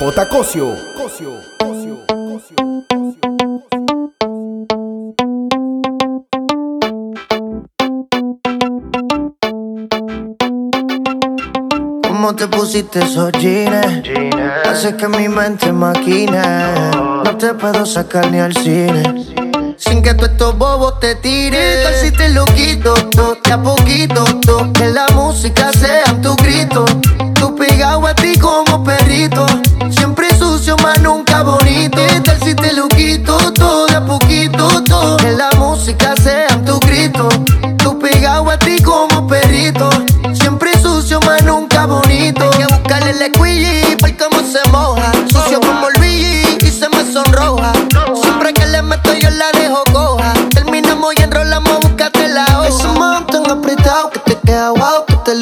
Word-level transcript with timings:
J. 0.00 0.28
Cosio. 0.30 0.74
Cosio. 0.96 1.42
Cosio. 1.58 1.98
Cosio. 2.08 2.56
¿Cómo 12.02 12.34
te 12.34 12.48
pusiste 12.48 13.00
esos 13.00 13.30
jeans? 13.32 14.08
Hace 14.64 14.96
que 14.96 15.06
mi 15.06 15.28
mente 15.28 15.70
maquine. 15.70 16.40
No 17.22 17.36
te 17.36 17.52
puedo 17.52 17.84
sacar 17.84 18.30
ni 18.30 18.38
al 18.38 18.56
cine. 18.56 19.02
Sin 19.76 20.02
que 20.02 20.14
tú 20.14 20.24
estos 20.24 20.56
bobos 20.56 20.98
te 21.00 21.16
tires. 21.16 21.84
Tal 21.84 21.94
si 21.96 22.10
te 22.10 22.30
lo 22.30 22.46
quito, 22.46 22.94
to, 22.94 23.36
de 23.44 23.52
a 23.52 23.62
poquito, 23.62 24.24
to, 24.46 24.72
Que 24.72 24.86
la 24.86 25.08
música 25.08 25.70
sea 25.74 26.18
tu 26.22 26.34
grito. 26.36 26.86
Pegado 27.60 28.06
a 28.06 28.14
ti 28.14 28.38
como 28.38 28.82
perrito. 28.82 29.44
Siempre 29.90 30.34
sucio, 30.38 30.78
más 30.78 30.98
nunca 31.02 31.42
bonito. 31.42 31.98
Tal 32.24 32.40
si 32.42 32.54
te 32.54 32.72
lo 32.72 32.88
quito, 32.88 33.36
todo 33.52 33.86
a 33.94 34.00
poquito, 34.00 34.82
to, 34.84 35.18
Que 35.18 35.32
la 35.32 35.50
música 35.58 36.14
sea 36.16 36.49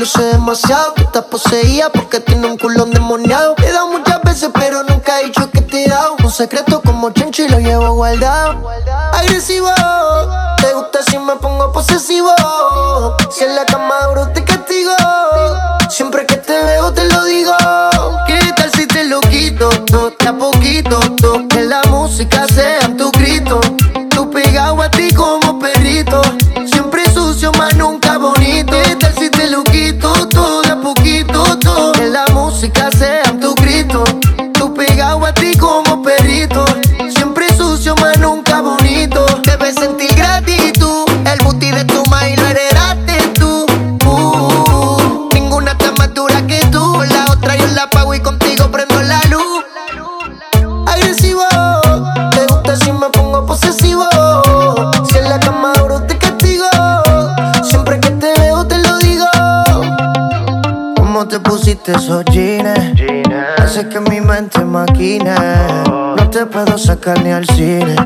luce 0.08 0.24
demasiado. 0.24 0.94
Que 0.94 1.02
estás 1.02 1.24
poseída 1.24 1.90
porque 1.90 2.20
tiene 2.20 2.46
un 2.46 2.56
culón 2.56 2.90
demoniado. 2.90 3.54
He 3.58 3.70
dado 3.70 3.88
muchas 3.88 4.22
veces, 4.22 4.50
pero 4.54 4.82
nunca 4.84 5.20
he 5.20 5.26
dicho 5.26 5.50
que 5.50 5.60
te 5.60 5.84
he 5.84 5.88
dado. 5.88 6.16
Un 6.22 6.30
secreto 6.30 6.80
como 6.82 7.10
chencho 7.10 7.42
y 7.42 7.48
lo 7.48 7.58
llevo 7.58 7.92
guardado. 7.94 8.68
Agresivo, 9.12 9.68
te 10.58 10.72
gusta 10.72 11.00
si 11.08 11.18
me 11.18 11.36
pongo 11.36 11.72
posesivo. 11.72 12.34
Si 13.30 13.44
en 13.44 13.54
la 13.54 13.66
esos 61.88 62.24
jeans? 62.26 62.78
Hace 63.58 63.88
que 63.88 64.00
mi 64.00 64.20
mente 64.20 64.64
maquine. 64.64 65.34
No 66.16 66.30
te 66.30 66.46
puedo 66.46 66.76
sacar 66.76 67.22
ni 67.22 67.30
al 67.30 67.46
cine. 67.46 67.96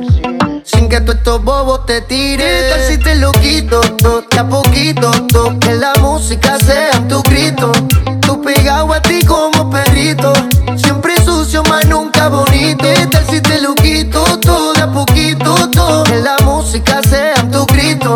Sin 0.65 0.89
que 0.89 1.01
tú 1.01 1.13
estos 1.13 1.43
bobos 1.43 1.85
te 1.87 2.01
tires. 2.03 2.71
Tal 2.71 2.81
si 2.83 2.99
te 2.99 3.15
lo 3.17 3.33
quito, 3.33 3.81
to, 3.81 4.23
de 4.31 4.39
a 4.39 4.49
poquito, 4.49 5.11
to, 5.29 5.59
que 5.59 5.75
la 5.75 5.93
música 6.01 6.59
sea 6.59 6.93
tu 7.09 7.23
grito. 7.23 7.73
Tú 8.21 8.41
pegado 8.41 8.93
a 8.93 9.01
ti 9.01 9.25
como 9.27 9.71
perrito. 9.71 10.33
Siempre 10.77 11.17
sucio, 11.25 11.63
más 11.65 11.85
nunca 11.87 12.29
bonito. 12.29 12.85
Tal 13.11 13.27
si 13.27 13.41
te 13.41 13.61
lo 13.61 13.75
quito, 13.75 14.23
todo 14.41 14.73
de 14.75 14.83
a 14.83 14.93
poquito, 14.93 15.71
to, 15.71 16.05
que 16.05 16.17
la 16.17 16.37
música 16.45 17.01
sea 17.03 17.35
tu 17.51 17.67
grito. 17.67 18.15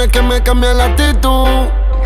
Millones 0.00 0.12
que 0.12 0.22
me 0.22 0.42
cambian 0.42 0.78
la 0.78 0.84
actitud. 0.86 1.46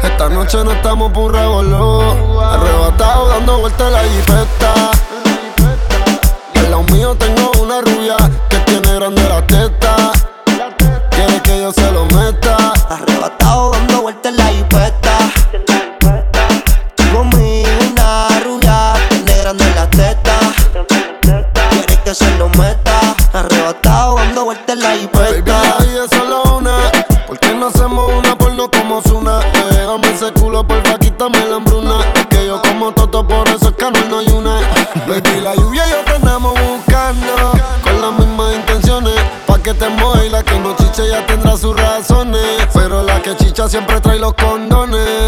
Esta 0.03 0.28
noche 0.28 0.65
no 0.65 0.72
estamos 0.72 1.12
por 1.12 1.32
revolú. 1.32 2.41
Arrebatado 2.41 3.28
dando 3.28 3.59
vueltas 3.59 3.93
la 3.93 4.00
jipeta. 4.00 4.91
Al 6.56 6.71
lado 6.72 6.82
mío 6.93 7.15
tengo 7.15 7.53
una 7.62 7.81
rubia 7.82 8.16
que 8.49 8.59
tiene 8.60 8.94
grande 8.94 9.22
la 9.28 9.47
teta. 9.47 10.10
Quiere 11.10 11.41
que 11.43 11.60
yo 11.60 11.72
se 11.72 11.88
lo 11.93 12.05
meta. 12.06 12.56
Arrebatado 12.88 13.44
siempre 43.69 44.01
trae 44.01 44.19
los 44.19 44.35
condones. 44.35 45.24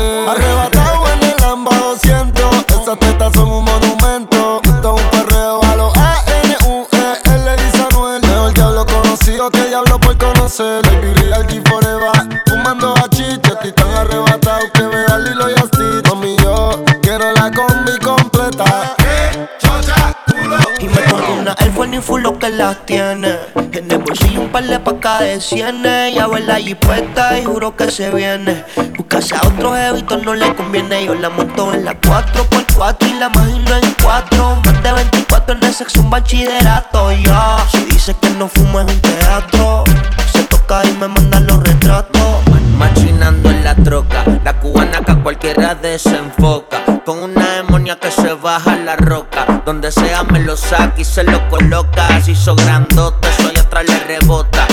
De 25.14 25.40
cienes. 25.40 26.14
Ya 26.14 26.26
ve 26.26 26.40
la 26.40 26.56
jipeta 26.56 27.38
y 27.38 27.44
juro 27.44 27.76
que 27.76 27.90
se 27.90 28.10
viene. 28.10 28.64
Buscarse 28.96 29.36
a 29.36 29.46
otro 29.46 29.72
jevito 29.74 30.18
no 30.18 30.34
le 30.34 30.52
conviene. 30.54 31.06
Yo 31.06 31.14
la 31.14 31.30
monto 31.30 31.72
en 31.72 31.84
la 31.84 31.98
4x4 32.00 32.96
y 33.08 33.14
la 33.14 33.26
imagino 33.26 33.76
en 33.76 33.94
4. 34.02 34.56
Más 34.64 34.82
de 34.82 34.92
24 34.92 35.54
en 35.54 35.64
el 35.64 35.74
sexo, 35.74 36.00
un 36.00 36.10
bachillerato. 36.10 37.12
Ya, 37.12 37.64
si 37.70 37.84
dice 37.84 38.16
que 38.20 38.30
no 38.30 38.48
fumo 38.48 38.80
es 38.80 38.92
un 38.92 39.00
teatro. 39.00 39.84
Se 40.32 40.42
toca 40.44 40.84
y 40.84 40.92
me 40.94 41.06
manda 41.06 41.38
los 41.40 41.62
retratos. 41.62 42.42
Machinando 42.76 43.50
en 43.50 43.64
la 43.64 43.74
troca, 43.76 44.24
la 44.44 44.58
cubana 44.58 45.00
que 45.00 45.12
a 45.12 45.22
cualquiera 45.22 45.74
desenfoca. 45.76 46.82
Con 47.04 47.22
una 47.22 47.56
demonia 47.56 47.96
que 47.96 48.10
se 48.10 48.34
baja 48.34 48.76
la 48.76 48.96
roca. 48.96 49.62
Donde 49.64 49.92
sea 49.92 50.24
me 50.24 50.40
lo 50.40 50.56
saca 50.56 51.00
y 51.00 51.04
se 51.04 51.22
lo 51.22 51.48
coloca. 51.48 52.08
Así 52.08 52.32
hizo 52.32 52.56
grandote, 52.56 53.28
soy 53.40 53.56
atrás 53.56 53.84
le 53.86 53.98
rebota. 54.00 54.65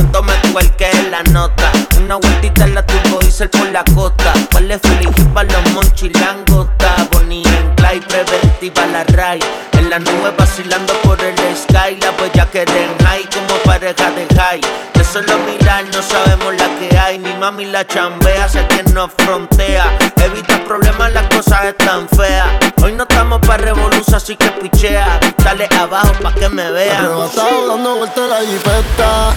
En 0.00 0.06
asiento 0.06 0.22
me 0.22 0.52
cuelque 0.52 0.90
la 1.10 1.22
nota. 1.24 1.70
Una 1.98 2.16
vueltita 2.16 2.64
en 2.64 2.74
la 2.74 2.86
turbo 2.86 3.18
diesel 3.18 3.50
por 3.50 3.70
la 3.70 3.84
costa. 3.94 4.32
¿Cuál 4.50 4.70
es 4.70 4.80
feeling 4.80 5.12
para 5.34 5.52
los 5.52 5.72
monchilangota? 5.72 7.08
Bonnie 7.12 7.42
en 7.46 7.74
Clyde, 7.74 8.06
preventiva 8.06 8.86
la 8.86 9.04
ray. 9.04 9.40
En 9.72 9.90
la 9.90 9.98
nube 9.98 10.32
vacilando 10.38 10.94
por 11.02 11.20
el 11.22 11.36
sky. 11.54 11.98
La 12.00 12.12
huella 12.18 12.50
que 12.50 12.64
den 12.64 12.96
high 13.04 13.28
como 13.28 13.60
pareja 13.62 14.10
de 14.12 14.26
high. 14.34 14.60
De 14.94 15.04
solo 15.04 15.38
mirar 15.40 15.84
no 15.92 16.02
sabemos 16.02 16.54
la 16.54 16.68
que 16.78 16.98
hay. 16.98 17.18
Mi 17.18 17.34
mami 17.34 17.66
la 17.66 17.86
chambea, 17.86 18.48
sé 18.48 18.66
que 18.68 18.82
nos 18.94 19.10
frontea. 19.18 19.98
Evita 20.16 20.64
problemas, 20.64 21.12
las 21.12 21.26
cosas 21.28 21.66
están 21.66 22.08
feas. 22.08 22.48
Hoy 22.82 22.92
no 22.92 23.02
estamos 23.02 23.40
para 23.40 23.64
revolución, 23.64 24.14
así 24.14 24.34
que 24.34 24.50
pichea. 24.52 25.20
Dale 25.44 25.68
abajo 25.78 26.12
pa' 26.22 26.32
que 26.32 26.48
me 26.48 26.70
vean. 26.70 27.04
Arrebatado 27.04 27.68
dando 27.68 27.96
vueltas 27.96 28.28
la 28.30 28.40
jipeta. 28.40 29.34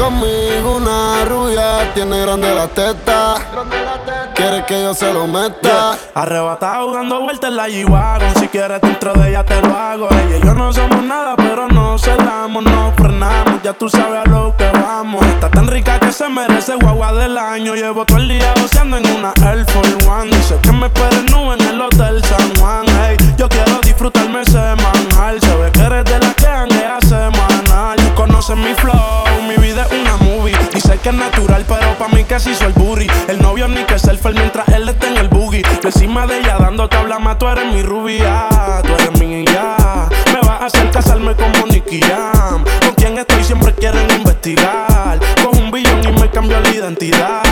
Conmigo 0.00 0.76
una 0.76 1.26
rubia 1.26 1.92
tiene 1.92 2.22
grande 2.22 2.54
la 2.54 2.66
teta. 2.68 3.34
Quiere 4.34 4.64
que 4.64 4.82
yo 4.82 4.94
se 4.94 5.12
lo 5.12 5.26
meta. 5.26 5.98
Arrebatado 6.14 6.94
dando 6.94 7.20
vueltas 7.20 7.50
en 7.50 7.56
la 7.56 7.68
g 7.68 7.84
Si 8.40 8.48
quieres 8.48 8.80
dentro 8.80 9.12
de 9.12 9.28
ella 9.28 9.44
te 9.44 9.60
lo 9.60 9.76
hago. 9.76 10.08
Ella 10.10 10.38
y 10.38 10.40
yo 10.42 10.54
no 10.54 10.72
somos 10.72 11.02
nada, 11.04 11.36
pero 11.36 11.68
no 11.68 11.98
cedamos, 11.98 12.64
no 12.64 12.94
frenamos. 12.96 13.62
Ya 13.62 13.74
tú 13.74 13.90
sabes 13.90 14.24
a 14.24 14.28
lo 14.30 14.56
que 14.56 14.70
vamos. 14.70 15.22
Está 15.26 15.50
tan 15.50 15.68
rica 15.68 16.00
que 16.00 16.12
se 16.12 16.30
merece 16.30 16.76
guagua 16.76 17.12
del 17.12 17.36
año. 17.36 17.74
Llevo 17.74 18.06
todo 18.06 18.16
el 18.16 18.28
día 18.28 18.54
goceando 18.58 18.96
en 18.96 19.06
una 19.06 19.34
Air 19.44 19.66
Force 19.70 20.08
One. 20.08 20.34
Dice 20.34 20.56
que 20.62 20.72
me 20.72 20.86
esperen 20.86 21.26
nube 21.26 21.56
en 21.60 21.74
el 21.74 21.78
Hotel 21.78 22.24
San 22.24 22.54
Juan. 22.58 22.86
Hey, 23.02 23.18
yo 23.36 23.46
quiero 23.50 23.78
disfrutarme 23.82 24.46
semanal. 24.46 25.38
Se 25.38 25.56
ve 25.56 25.70
que 25.72 25.80
eres 25.80 26.04
de 26.06 26.18
la 26.20 26.32
que 26.32 26.46
andea 26.46 26.98
semanal. 27.02 27.99
Tú 28.20 28.26
conoces 28.26 28.54
mi 28.54 28.74
flow, 28.74 29.24
mi 29.48 29.56
vida 29.56 29.86
es 29.90 29.98
una 29.98 30.18
movie. 30.18 30.54
Dice 30.74 30.98
que 30.98 31.08
es 31.08 31.14
natural, 31.14 31.64
pero 31.66 31.96
pa' 31.96 32.08
mí 32.08 32.22
casi 32.24 32.54
soy 32.54 32.66
el 32.66 32.72
booty. 32.74 33.06
El 33.28 33.40
novio 33.40 33.66
ni 33.66 33.82
que 33.84 33.98
selfie 33.98 34.32
mientras 34.32 34.68
él 34.68 34.86
está 34.90 35.08
en 35.08 35.16
el 35.16 35.28
boogie. 35.28 35.62
Yo 35.82 35.88
encima 35.88 36.26
de 36.26 36.40
ella 36.40 36.58
dando 36.58 36.86
tabla 36.86 37.18
más, 37.18 37.38
tú 37.38 37.48
eres 37.48 37.72
mi 37.72 37.82
rubia, 37.82 38.46
tú 38.82 38.92
eres 38.92 39.18
mi 39.18 39.46
ya. 39.46 40.06
Me 40.34 40.40
vas 40.46 40.60
a 40.60 40.66
hacer 40.66 40.90
casarme 40.90 41.34
como 41.34 41.66
Nicky 41.66 42.02
Jam. 42.02 42.62
Con 42.82 42.94
quien 42.94 43.16
estoy 43.16 43.42
siempre 43.42 43.74
quieren 43.74 44.10
investigar. 44.10 45.18
Con 45.42 45.56
un 45.58 45.70
billón 45.70 46.04
y 46.04 46.12
me 46.12 46.30
cambió 46.30 46.60
la 46.60 46.68
identidad. 46.68 47.42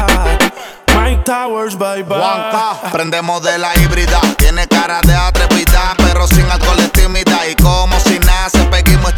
Mike 1.01 1.23
Towers, 1.25 1.79
bye 1.79 2.03
bye. 2.03 2.91
prendemos 2.93 3.43
de 3.43 3.57
la 3.59 3.75
híbrida. 3.79 4.21
Tiene 4.37 4.69
cara 4.69 5.01
de 5.01 5.15
atrevida, 5.15 5.95
pero 5.97 6.27
sin 6.27 6.45
alcohol 6.51 6.77
Y 7.49 7.55
como 7.63 7.99
si 8.01 8.19
nace, 8.19 8.59
Peggy 8.65 8.99
muestra 8.99 9.18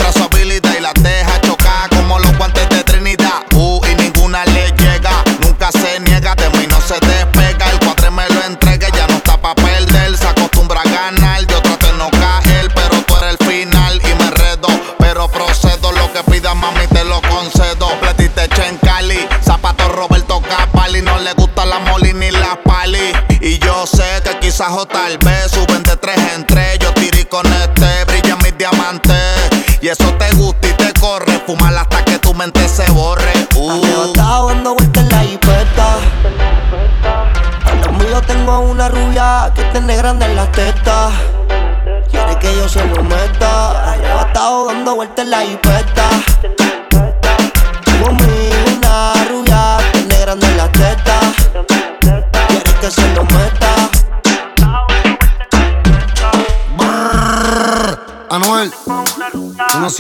sé 24.71 24.77
que 24.77 24.77
quizás 24.77 24.77
o 24.77 24.87
tal 24.87 25.19
vez 25.19 25.60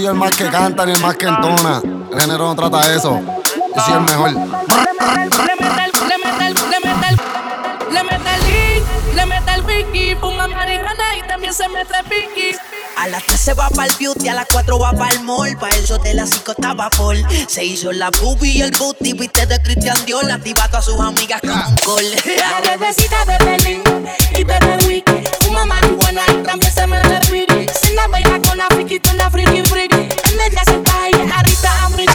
soy 0.00 0.08
el 0.08 0.14
más 0.14 0.34
que 0.34 0.48
canta 0.48 0.86
ni 0.86 0.92
el 0.92 1.00
más 1.00 1.14
que 1.16 1.26
entona. 1.26 1.82
El 1.84 2.20
género 2.20 2.46
no 2.46 2.56
trata 2.56 2.94
eso. 2.94 3.20
Yo 3.76 3.82
soy 3.82 3.94
el 3.94 4.00
mejor. 4.00 4.30
Le 4.30 4.46
mete 8.04 8.34
el 8.34 8.40
link, 8.46 8.84
le 9.14 9.26
mete 9.26 9.54
el 9.54 9.64
wiki, 9.64 10.14
fuma 10.14 10.46
marihuana 10.46 11.16
y 11.18 11.22
también 11.28 11.52
se 11.52 11.68
mete 11.68 12.02
piqui. 12.04 12.56
A 12.96 13.08
las 13.08 13.24
3 13.24 13.40
se 13.40 13.54
va 13.54 13.68
para 13.68 13.88
el 13.88 13.94
beauty, 13.98 14.28
a 14.28 14.34
las 14.34 14.46
4 14.50 14.78
va 14.78 14.92
para 14.92 15.12
el 15.12 15.20
mall. 15.20 15.56
Pa' 15.58 15.68
eso 15.70 15.98
de 15.98 16.14
las 16.14 16.30
5 16.30 16.52
estaba 16.52 16.88
full. 16.90 17.18
Se 17.46 17.64
hizo 17.64 17.92
la 17.92 18.10
boobie 18.10 18.52
y 18.52 18.62
el 18.62 18.70
booty, 18.70 19.12
viste 19.12 19.44
de 19.46 19.60
Christian 19.60 20.02
Dior. 20.06 20.30
Activa 20.30 20.64
a 20.64 20.82
sus 20.82 20.98
amigas 20.98 21.40
con 21.40 21.50
un 21.50 21.76
call. 21.76 22.10
La 22.38 22.62
bebecita 22.70 23.24
de 23.26 23.36
Berlín 23.44 23.82
y 24.38 24.44
bebe 24.44 24.78
wiki. 24.86 25.19
Fuma 25.60 25.74
marihuana 25.74 26.24
también 26.42 26.72
se 26.72 26.86
mete 26.86 27.20
piqui. 27.30 27.66
Se 27.68 27.92
la 27.92 28.08
baila 28.08 28.40
con 28.40 28.56
la 28.56 28.66
friki, 28.68 28.98
con 28.98 29.16
la 29.18 29.30
friki 29.30 29.62
friki. 29.62 30.08
En 30.30 30.36
media 30.38 30.64
se 30.64 30.80
cae, 30.82 31.10
arriba 31.12 31.84
a 31.84 31.88
mi 31.90 32.06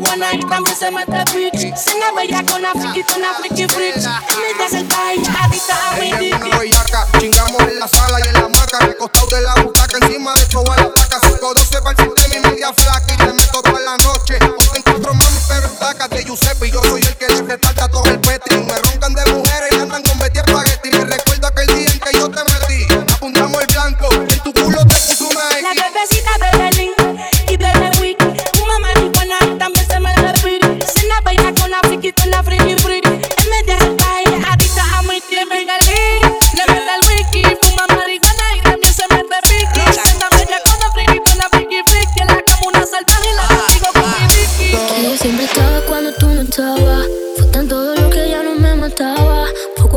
marihuana 0.00 0.34
y 0.34 0.40
también 0.40 0.76
se 0.76 0.90
mete 0.90 1.24
piqui. 1.32 1.72
Se 1.76 1.98
la 1.98 2.12
bella 2.12 2.44
con 2.44 2.62
la 2.62 2.72
con 2.72 3.20
la 3.20 3.34
friki 3.34 3.66
friki. 3.66 3.98
En 3.98 4.58
medio 4.58 4.68
se 4.68 4.86
cae, 4.86 5.18
adicta 5.42 5.90
a 5.90 5.96
mi 5.96 6.32
una 6.32 6.58
bellaca, 6.58 7.06
chingamos 7.18 7.62
en 7.62 7.78
la 7.78 7.88
sala 7.88 8.18
y 8.20 8.28
en 8.28 8.34
la 8.34 8.48
maca, 8.48 8.78
recostado 8.80 9.26
de 9.26 9.42
la 9.42 9.54
butaca, 9.62 9.98
encima 10.02 10.34
de 10.34 10.45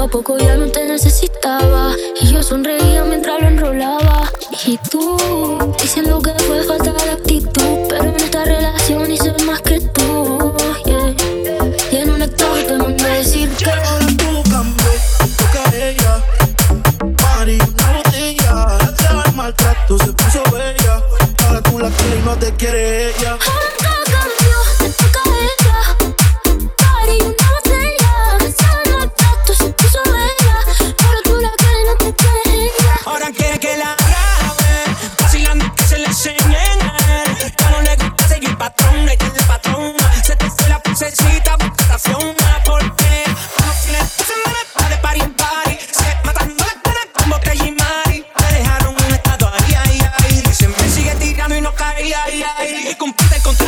poco 0.09 0.37
ya 0.37 0.55
no 0.55 0.67
te 0.67 0.85
necesitaba. 0.85 1.93
Y 2.21 2.27
yo 2.27 2.43
sonreía 2.43 3.03
mientras 3.03 3.41
lo 3.41 3.47
enrolaba. 3.47 4.31
Y 4.65 4.77
tú, 4.89 5.17
diciendo 5.81 6.21
que 6.21 6.33
fue 6.43 6.63
falta 6.63 6.88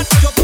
Yo 0.01 0.40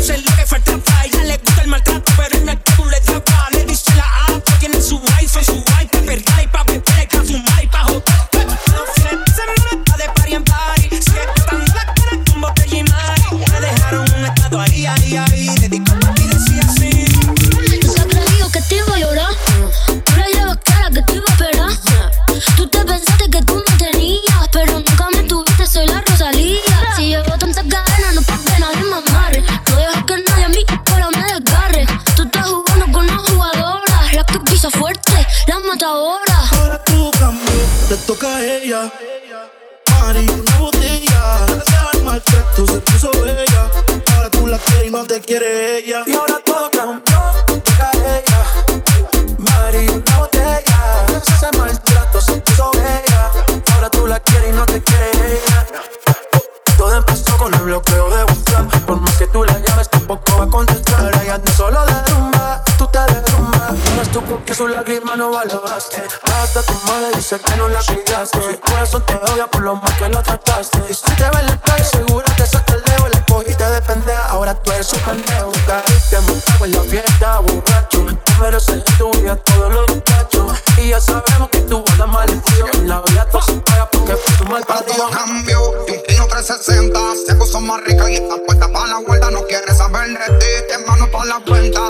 su 64.57 64.67
lágrima 64.67 65.15
no 65.15 65.29
valoraste. 65.29 66.01
Hasta 66.23 66.63
tu 66.63 66.73
madre 66.87 67.11
dice 67.15 67.39
que 67.39 67.55
no 67.57 67.69
la 67.69 67.79
cuidaste. 67.83 68.39
Su 68.41 68.59
corazón 68.59 69.05
te 69.05 69.13
odia 69.13 69.45
por 69.45 69.61
lo 69.61 69.75
mal 69.75 69.97
que 69.97 70.09
lo 70.09 70.23
trataste. 70.23 70.79
Y 70.89 70.93
si 70.95 71.03
te 71.15 71.23
ve 71.29 71.39
en 71.41 71.45
la 71.45 71.61
calle, 71.61 71.83
seguro 71.83 72.25
te 72.35 72.45
saca 72.47 72.73
el 72.73 72.83
dedo. 72.83 73.07
Le 73.07 73.23
cogiste 73.25 73.63
de 73.63 73.81
pendeja, 73.83 74.25
ahora 74.29 74.55
tú 74.55 74.71
eres 74.71 74.87
su 74.87 74.97
pendejo. 74.97 75.51
Caíste 75.67 76.19
montado 76.21 76.65
en 76.65 76.71
la 76.71 76.81
fiesta, 76.81 77.39
borracho. 77.39 78.05
Tú 78.25 78.33
mereces 78.41 78.83
tu 78.97 79.11
vida 79.11 79.35
todos 79.35 79.73
los 79.73 79.95
muchachos. 79.95 80.57
Y 80.77 80.89
ya 80.89 81.01
sabemos 81.01 81.49
que 81.51 81.61
tú 81.61 81.83
la 81.99 82.07
maldición. 82.07 82.87
La 82.87 83.01
vida 83.01 83.27
todo 83.29 83.43
se 83.43 83.53
paga 83.57 83.87
porque 83.91 84.15
fue 84.15 84.37
tu 84.37 84.51
mal 84.51 84.63
Pero 84.67 84.79
todo 84.79 84.87
parido. 84.87 85.09
cambió 85.11 85.71
de 85.85 85.91
un 85.91 86.03
tino 86.07 86.27
360 86.27 86.99
Se 87.27 87.35
puso 87.35 87.61
más 87.61 87.83
rica 87.83 88.09
y 88.09 88.15
está 88.15 88.37
puesta 88.45 88.71
para 88.71 88.87
la 88.87 88.97
vuelta 88.99 89.29
No 89.29 89.43
quiere 89.43 89.73
saber 89.75 90.07
de 90.07 90.37
ti, 90.37 90.45
te 90.67 90.77
mano 90.85 91.11
para 91.11 91.25
la 91.25 91.39
cuenta 91.45 91.81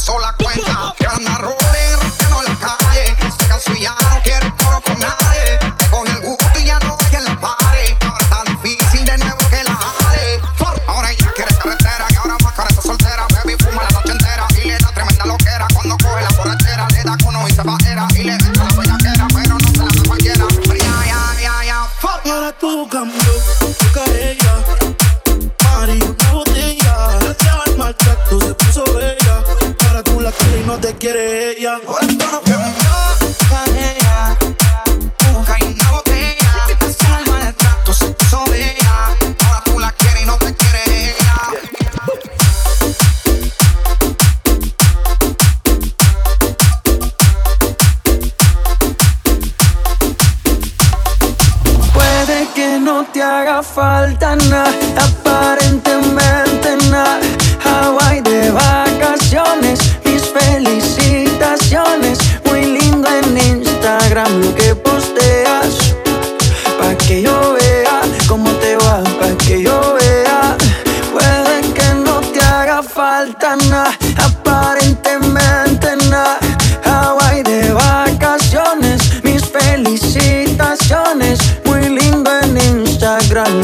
pasó 0.00 0.18
la 0.18 0.32
cuenta 0.32 0.94
anda 1.10 1.59
quiere 31.60 32.09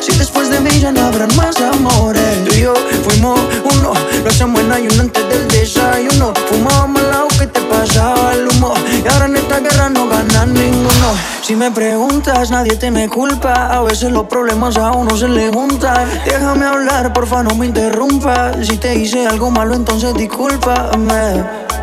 Si 0.00 0.16
después 0.16 0.48
de 0.50 0.60
mí 0.60 0.70
ya 0.80 0.92
no 0.92 1.02
habrán 1.02 1.34
más 1.36 1.60
amores. 1.60 2.44
Tú 2.44 2.54
y 2.54 2.60
yo 2.62 2.74
fuimos 3.04 3.38
uno. 3.64 3.92
Lo 4.22 4.30
hacemos 4.30 4.60
en 4.60 4.72
ayuno 4.72 5.02
antes 5.02 5.28
del 5.28 5.48
desayuno. 5.48 6.32
Fumábamos 6.48 7.02
el 7.02 7.12
agua 7.12 7.28
que 7.38 7.46
te 7.46 7.60
pasaba 7.60 8.32
el 8.34 8.48
humo. 8.48 8.72
Y 9.04 9.08
ahora 9.08 9.26
en 9.26 9.36
esta 9.36 9.60
guerra 9.60 9.90
no 9.90 10.08
gana 10.08 10.46
ninguno. 10.46 11.14
Si 11.42 11.54
me 11.56 11.70
preguntas, 11.70 12.50
nadie 12.50 12.76
te 12.76 12.90
me 12.90 13.08
culpa. 13.08 13.68
A 13.76 13.82
veces 13.82 14.10
los 14.10 14.26
problemas 14.26 14.76
a 14.76 14.92
uno 14.92 15.16
se 15.16 15.28
le 15.28 15.50
juntan. 15.50 16.08
Déjame 16.24 16.64
hablar, 16.64 17.12
porfa, 17.12 17.42
no 17.42 17.54
me 17.54 17.66
interrumpas. 17.66 18.66
Si 18.66 18.76
te 18.78 18.94
hice 18.94 19.26
algo 19.26 19.50
malo, 19.50 19.74
entonces 19.74 20.14
discúlpame. 20.14 21.44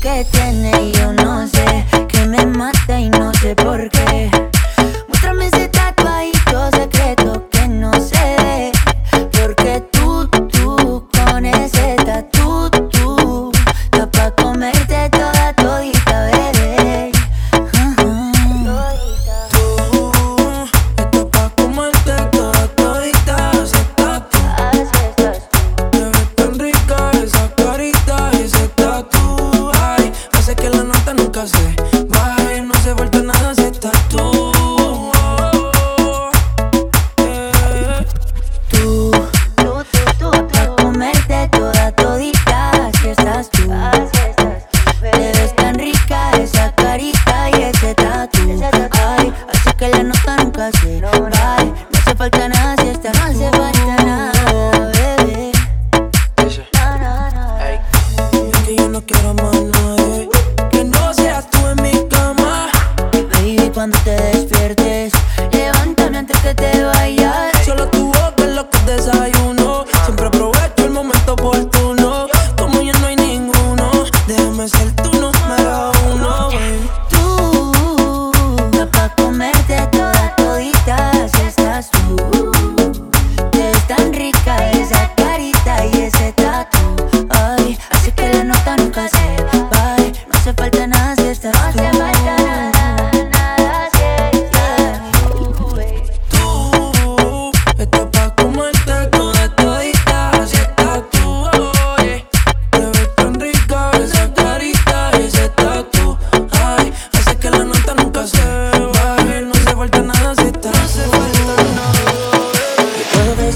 que 0.00 0.26
tiene 0.30 0.92
yo 0.92 1.12
no 1.12 1.46
sé, 1.46 1.84
que 2.08 2.26
me 2.26 2.44
mata 2.46 2.98
y 2.98 3.10
no 3.10 3.32
sé 3.34 3.54
por 3.54 3.88
qué. 3.90 4.30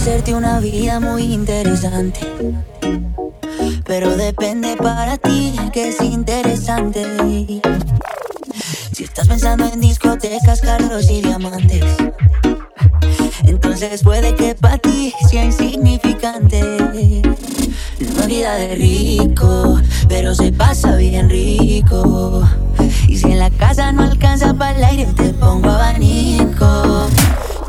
Ofrecerte 0.08 0.34
una 0.34 0.58
vida 0.58 1.00
muy 1.00 1.34
interesante. 1.34 2.20
Pero 3.84 4.16
depende 4.16 4.74
para 4.76 5.18
ti 5.18 5.54
que 5.70 5.88
es 5.88 6.00
interesante. 6.00 7.04
Si 8.92 9.04
estás 9.04 9.28
pensando 9.28 9.66
en 9.66 9.80
discotecas, 9.80 10.62
carros 10.62 11.10
y 11.10 11.20
diamantes, 11.20 11.84
entonces 13.44 14.02
puede 14.02 14.34
que 14.34 14.54
para 14.54 14.78
ti 14.78 15.12
sea 15.30 15.44
insignificante. 15.44 16.62
Una 18.14 18.26
vida 18.26 18.54
de 18.54 18.76
rico, 18.76 19.78
pero 20.08 20.34
se 20.34 20.52
pasa 20.52 20.96
bien 20.96 21.28
rico. 21.28 22.48
Y 23.08 23.18
si 23.18 23.26
en 23.26 23.40
la 23.40 23.50
casa 23.50 23.92
no 23.92 24.04
alcanza 24.04 24.54
para 24.54 24.78
el 24.78 24.84
aire, 24.84 25.06
te 25.16 25.34
pongo 25.34 25.68
abanico. 25.68 27.08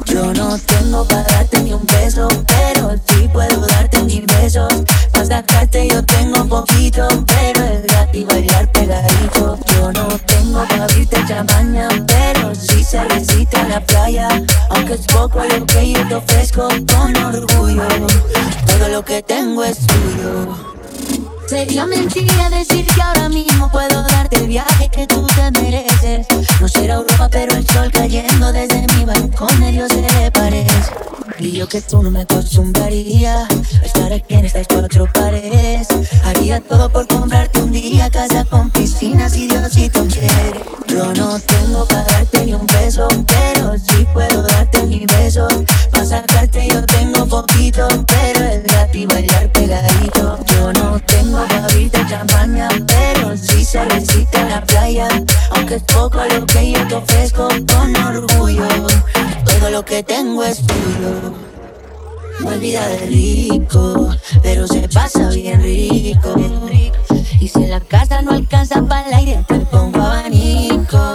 Yo 0.05 0.33
no 0.33 0.57
tengo 0.57 1.05
para 1.07 1.23
darte 1.23 1.61
ni 1.63 1.73
un 1.73 1.85
peso, 1.85 2.27
pero 2.47 2.91
sí 3.07 3.29
puedo 3.31 3.61
darte 3.67 4.03
mil 4.03 4.25
besos. 4.25 4.73
Para 5.11 5.25
sacarte 5.25 5.87
yo 5.87 6.03
tengo 6.03 6.45
poquito, 6.45 7.07
pero 7.25 7.63
es 7.65 7.83
gratis 7.83 8.25
bailar 8.25 8.71
pegadito. 8.71 9.59
Yo 9.73 9.91
no 9.91 10.07
tengo 10.25 10.65
para 10.67 10.83
abrirte 10.85 11.17
champaña, 11.27 11.87
pero 12.07 12.53
sí 12.55 12.83
cervecita 12.83 13.61
en 13.61 13.69
la 13.69 13.79
playa. 13.81 14.29
Aunque 14.69 14.93
es 14.93 15.05
poco 15.07 15.43
lo 15.43 15.65
que 15.65 15.91
yo 15.91 16.07
te 16.07 16.15
ofrezco 16.15 16.67
con 16.67 17.15
orgullo. 17.15 17.87
Todo 18.67 18.87
lo 18.89 19.03
que 19.03 19.21
tengo 19.21 19.63
es 19.63 19.77
tuyo. 19.79 20.68
Sería 21.49 21.87
mentira 21.87 22.47
decir 22.51 22.85
que 22.85 23.01
ahora 23.01 23.27
mismo 23.27 23.71
puedo 23.71 24.03
darte 24.03 24.35
el 24.35 24.45
viaje 24.45 24.87
que 24.87 25.07
tú 25.07 25.25
te 25.25 25.49
mereces. 25.59 26.27
No 26.61 26.67
será 26.67 26.93
Europa, 26.93 27.27
pero 27.31 27.55
el 27.55 27.67
sol 27.67 27.89
cayendo 27.91 28.53
desde 28.53 28.85
mi 28.95 29.03
balcón 29.03 29.63
a 29.63 29.71
Dios 29.71 29.91
se 29.91 30.03
le 30.03 30.29
parece. 30.29 30.69
Y 31.39 31.53
yo 31.53 31.67
que 31.67 31.81
tú 31.81 32.03
no 32.03 32.11
me 32.11 32.21
acostumbraría 32.21 33.47
a 33.47 33.83
estar 33.83 34.13
aquí 34.13 34.35
en 34.35 34.45
estas 34.45 34.67
cuatro 34.67 35.11
paredes. 35.11 35.87
Haría 36.23 36.61
todo 36.61 36.87
por 36.87 37.07
comprarte 37.07 37.63
un 37.63 37.71
día 37.71 38.11
casa 38.11 38.45
con 38.45 38.69
piscina 38.69 39.27
si 39.27 39.47
Diosito 39.47 40.05
quiere. 40.05 40.61
Yo 40.87 41.11
no 41.15 41.39
tengo 41.39 41.83
para 41.87 42.03
darte 42.03 42.45
ni 42.45 42.53
un 42.53 42.67
beso, 42.67 43.07
pero 43.25 43.73
sí 43.75 44.05
puedo 44.13 44.43
darte 44.43 44.83
mis 44.83 45.07
besos. 45.07 45.51
Para 45.89 46.05
sacarte 46.05 46.67
yo 46.67 46.85
tengo 46.85 47.25
poquito, 47.25 47.87
pero 48.05 48.45
es 48.45 48.61
gratis 48.61 49.07
bailar 49.07 49.51
pegadito. 49.51 50.18
Abrirte 52.09 52.27
champaña, 52.27 52.69
pero 52.87 53.37
sí 53.37 53.63
cervecita 53.63 54.41
en 54.41 54.49
la 54.49 54.61
playa. 54.61 55.07
Aunque 55.51 55.75
es 55.75 55.83
poco 55.83 56.19
lo 56.25 56.45
que 56.45 56.71
yo 56.71 56.87
te 56.87 56.95
ofrezco 56.95 57.47
con 57.47 57.95
orgullo. 57.95 58.67
Todo 59.45 59.69
lo 59.69 59.85
que 59.85 60.03
tengo 60.03 60.43
es 60.43 60.57
tuyo. 60.65 61.33
No 62.39 62.47
olvida 62.47 62.87
de 62.87 62.99
rico, 62.99 64.09
pero 64.41 64.65
se 64.67 64.87
pasa 64.89 65.29
bien 65.29 65.61
rico. 65.61 66.33
Y 67.39 67.47
si 67.47 67.63
en 67.63 67.69
la 67.69 67.79
casa 67.79 68.21
no 68.21 68.31
alcanza 68.31 68.81
para 68.83 69.07
el 69.07 69.13
aire, 69.13 69.45
te 69.47 69.59
pongo 69.59 70.01
abanico. 70.01 71.13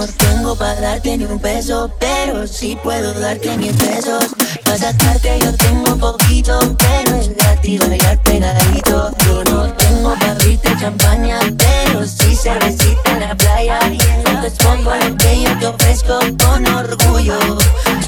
No 0.00 0.06
tengo 0.06 0.56
para 0.56 0.80
darte 0.80 1.18
ni 1.18 1.24
un 1.24 1.38
peso, 1.38 1.92
pero 2.00 2.46
sí 2.46 2.74
puedo 2.82 3.12
darte 3.12 3.54
mil 3.58 3.74
pesos. 3.74 4.28
Para 4.64 4.78
sacarte 4.78 5.38
yo 5.42 5.54
tengo 5.56 5.94
poquito, 5.94 6.58
pero 6.78 7.16
es 7.16 7.28
gratis 7.36 7.86
bailar 7.86 8.18
pegadito. 8.22 9.10
Yo 9.26 9.44
no 9.44 9.70
tengo 9.74 10.14
para 10.14 10.32
abrirte 10.32 10.74
champaña, 10.80 11.38
pero 11.58 12.06
sí 12.06 12.34
cervecita 12.34 13.12
en 13.12 13.20
la 13.20 13.34
playa. 13.36 13.78
Aunque 14.24 14.46
es 14.46 14.54
poco 14.54 14.90
lo 14.96 15.16
que 15.18 15.42
yo 15.42 15.58
te 15.58 15.66
ofrezco 15.66 16.18
con 16.42 16.66
orgullo. 16.66 17.38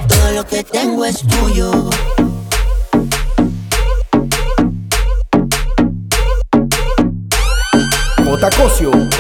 Todo 0.09 0.31
lo 0.35 0.47
que 0.47 0.65
tengo 0.65 1.05
es 1.05 1.19
tuyo. 1.19 1.91
Otacosio. 8.33 9.12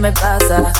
Me 0.00 0.12
pasa. 0.12 0.72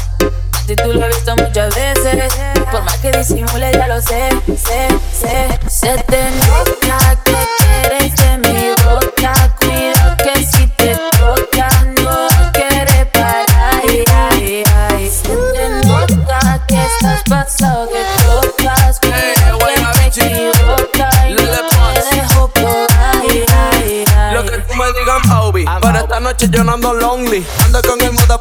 A 0.53 0.67
ti 0.67 0.75
tú 0.77 0.93
lo 0.93 1.05
he 1.05 1.09
visto 1.09 1.37
muchas 1.37 1.75
veces. 1.75 2.33
Por 2.71 2.83
más 2.83 2.97
que 2.99 3.13
disimule, 3.13 3.71
ya 3.73 3.87
lo 3.87 4.01
sé, 4.01 4.31
sé, 4.47 4.89
sé. 5.13 5.59
Se 5.69 5.99
te 6.05 6.23
nota 6.47 7.21
que 7.25 7.37
quieres 7.59 8.17
de 8.17 8.39
mi 8.39 8.71
boca. 8.85 9.33
Cuida 9.61 10.17
que 10.17 10.45
si 10.45 10.67
te 10.69 10.97
toca, 11.19 11.69
no 12.03 12.29
quieres 12.53 13.07
parar. 13.13 13.47
Ay, 13.85 14.05
ay, 14.31 14.65
ay. 14.89 15.11
Se 15.11 15.29
te 15.29 15.87
nota 15.87 16.65
que 16.67 16.77
estás 16.87 17.23
pasado 17.29 17.87
de 17.87 18.03
tocas. 18.25 19.01
Cuida 19.01 19.93
que 19.93 20.11
te 20.11 20.27
equivocas 20.27 21.15
y 21.29 21.35
no 21.35 21.93
te 21.93 22.17
dejo 22.17 22.49
por 22.49 22.89
ahí, 22.99 23.45
ay, 23.49 24.05
ay. 24.17 24.35
Lo 24.35 24.45
que 24.45 24.59
tú 24.59 24.75
me 24.75 24.87
digas, 24.87 25.43
Obi. 25.43 25.67
Pero 25.83 25.99
esta 25.99 26.21
noche 26.21 26.47
yo 26.51 26.65
no 26.65 26.73
ando 26.73 26.95
lonely. 26.95 27.47
Ando 27.65 27.83
con 27.83 28.01
el 28.01 28.13
moda 28.13 28.41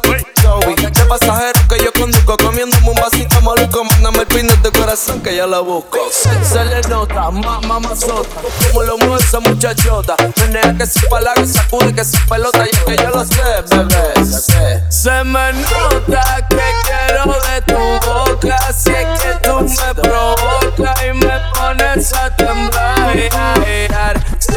maluco. 4.30 4.36
Mándame 4.36 4.36
el 4.36 4.36
pin 4.36 4.46
de 4.46 4.56
tu 4.56 4.78
corazón 4.78 5.20
que 5.20 5.36
ya 5.36 5.46
la 5.46 5.60
busco. 5.60 5.98
Se, 6.10 6.64
le 6.64 6.80
nota, 6.88 7.30
ma, 7.30 7.60
mamazota. 7.60 8.40
Como 8.68 8.82
lo 8.82 8.98
mueve 8.98 9.24
muchachota. 9.48 10.16
Menea 10.40 10.74
que 10.76 10.86
se 10.86 11.06
palabra 11.08 11.46
sacude 11.46 11.94
que 11.94 12.04
se 12.04 12.18
pelota. 12.28 12.64
Y 12.66 12.70
es 12.70 12.78
que 12.84 12.96
yo 12.96 13.10
lo 13.10 13.24
sé, 13.24 13.42
bebé. 13.70 14.90
Se 14.90 15.24
me 15.24 15.52
nota 15.52 16.46
que 16.48 16.62
quiero 16.84 17.36
de 17.48 17.60
tu 17.62 18.08
boca. 18.08 18.58
Si 18.72 18.90
es 18.90 19.20
que 19.20 19.32
tú 19.42 19.60
me 19.60 19.94
provocas 19.94 21.04
y 21.04 21.12
me 21.12 21.40
pones 21.54 22.12
a 22.14 22.34
temblar. 22.36 24.20
Se 24.38 24.54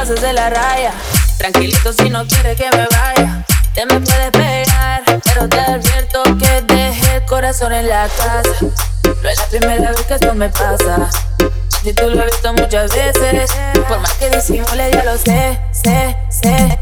pases 0.00 0.20
de 0.22 0.32
la 0.32 0.48
raya. 0.48 0.92
Tranquilito 1.36 1.92
si 1.92 2.08
no 2.08 2.26
quieres 2.26 2.56
que 2.56 2.70
me 2.70 2.86
vaya. 2.86 3.44
Te 3.74 3.84
me 3.84 4.00
puedes 4.00 4.30
pegar, 4.30 5.02
pero 5.24 5.46
te 5.46 5.60
advierto 5.60 6.22
que 6.38 6.62
dejé 6.62 7.16
el 7.16 7.24
corazón 7.26 7.72
en 7.74 7.86
la 7.86 8.08
casa. 8.08 8.50
No 9.22 9.28
es 9.28 9.38
la 9.38 9.46
primera 9.46 9.90
vez 9.90 10.00
que 10.06 10.14
esto 10.14 10.34
me 10.34 10.48
pasa. 10.48 11.10
Si 11.82 11.92
tú 11.92 12.08
lo 12.08 12.20
has 12.20 12.30
visto 12.30 12.52
muchas 12.54 12.94
veces, 12.94 13.50
por 13.88 14.00
más 14.00 14.12
que 14.14 14.30
disimule 14.30 14.90
ya 14.90 15.04
lo 15.04 15.18
sé, 15.18 15.60
sé, 15.72 16.16
sé. 16.30 16.79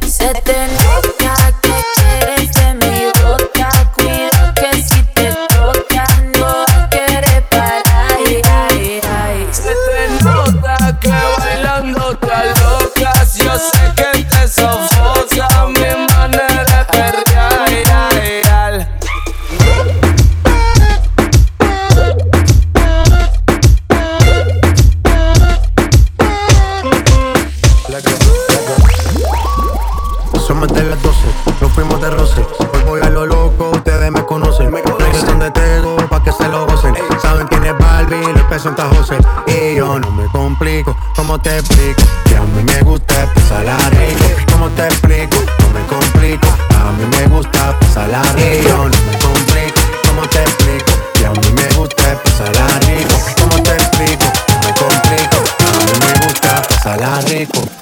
Ojalá 56.88 57.20
reco 57.20 57.77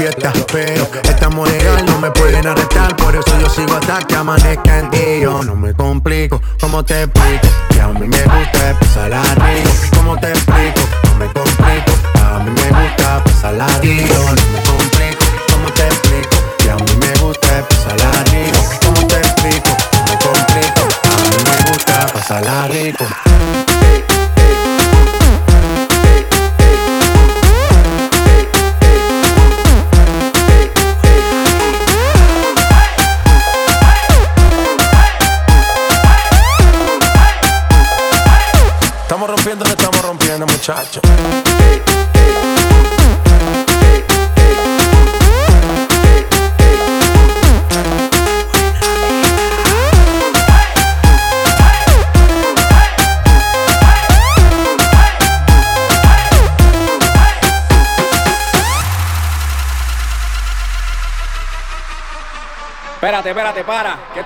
fiestas, 0.00 0.32
pero 0.50 0.88
estamos 1.04 1.46
legal, 1.50 1.84
no 1.84 1.98
me 1.98 2.10
pueden 2.12 2.46
arrestar. 2.46 2.96
Por 2.96 3.14
eso 3.14 3.38
yo 3.38 3.50
sigo 3.50 3.74
hasta 3.74 3.98
que 3.98 4.14
amanezca 4.14 4.78
en 4.78 4.90
ti. 4.90 5.20
Yo 5.20 5.42
no 5.42 5.54
me 5.54 5.74
complico, 5.74 6.40
¿cómo 6.58 6.82
te 6.82 7.02
explico? 7.02 7.48
Que 7.68 7.80
a 7.82 7.88
mí 7.88 8.08
me 8.08 8.22
gusta 8.22 8.78
pasarla 8.80 9.22
rico. 9.34 9.70
¿Cómo 9.96 10.16
te 10.18 10.30
explico? 10.30 10.80
No 11.04 11.14
me 11.16 11.26
complico, 11.26 11.92
a 12.24 12.38
mí 12.38 12.50
me 12.50 12.68
gusta 12.68 13.24
pasarla 13.24 13.66
rico. 13.82 14.19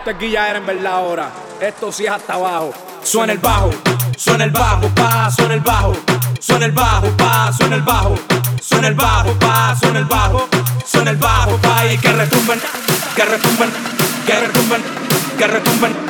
Esto 0.06 0.26
es 0.26 0.56
en 0.56 0.66
verdad 0.66 0.92
ahora. 0.92 1.30
Esto 1.58 1.90
sí 1.90 2.04
es 2.04 2.10
hasta 2.10 2.34
abajo. 2.34 2.74
Suena 3.02 3.32
el 3.32 3.38
bajo, 3.38 3.70
suena 4.18 4.44
el 4.44 4.50
bajo, 4.50 4.86
pa, 4.88 5.30
suena 5.30 5.54
el 5.54 5.60
bajo. 5.60 5.94
Suena 6.38 6.66
el 6.66 6.72
bajo, 6.72 7.08
pa, 7.16 7.50
suena 7.56 7.76
el 7.76 7.82
bajo. 7.82 8.14
Suena 8.60 8.88
el 8.88 8.94
bajo, 8.94 9.32
pa, 9.38 9.74
suena 9.80 9.98
el 10.00 10.04
bajo. 10.04 10.48
Suena 10.84 11.10
el 11.10 11.16
bajo, 11.16 11.56
pa, 11.56 11.86
y 11.86 11.96
que 11.96 12.12
retumben, 12.12 12.60
que 13.16 13.24
retumben, 13.24 13.70
que 14.26 14.40
retumben, 14.40 14.82
que 15.38 15.46
retumben. 15.46 16.03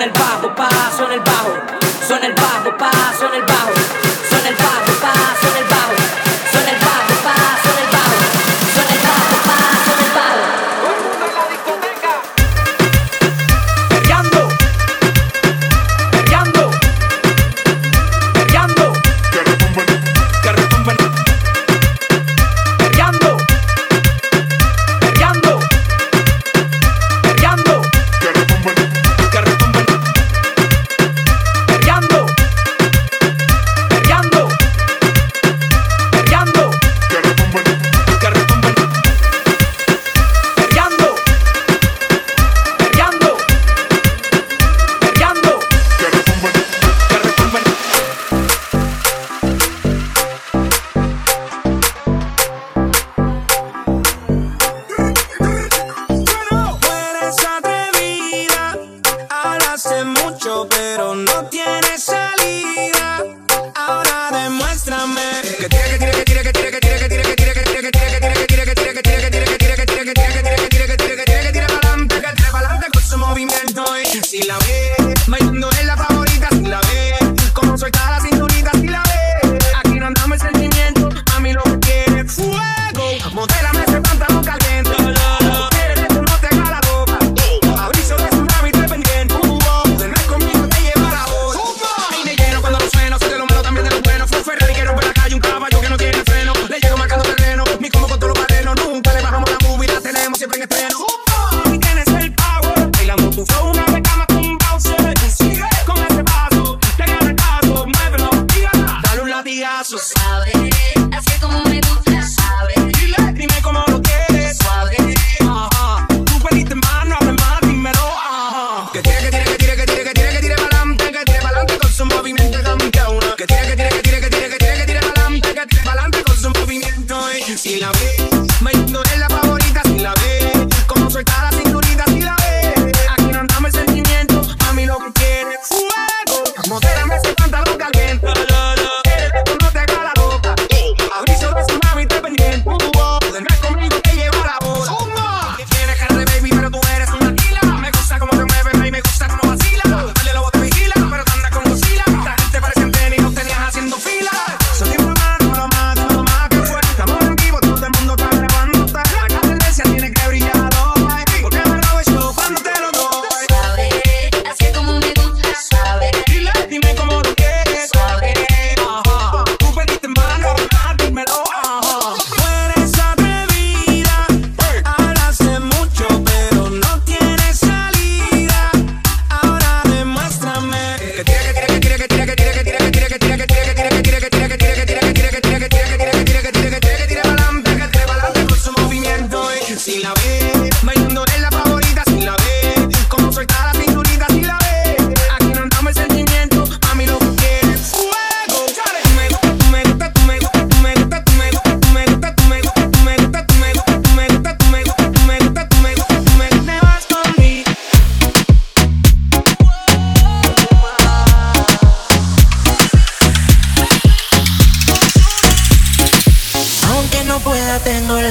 en 0.00 0.08
el 0.08 0.12
bajo, 0.12 0.54
paso 0.54 1.04
en 1.04 1.12
el 1.12 1.20
bajo. 1.20 1.79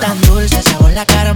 tan 0.00 0.20
dulce, 0.22 0.62
sabor 0.62 0.92
la 0.92 1.04
cara 1.04 1.33